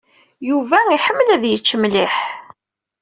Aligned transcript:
Yuba 0.49 0.77
iḥemmel 0.95 1.27
ad 1.33 1.43
yečč 1.47 1.69
mliḥ. 1.77 2.15